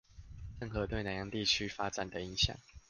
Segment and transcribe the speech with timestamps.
[0.59, 2.55] 鄭和對南洋地區發展的影響